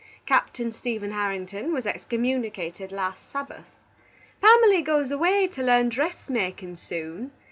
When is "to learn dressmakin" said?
5.49-6.75